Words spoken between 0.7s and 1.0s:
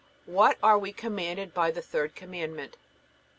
we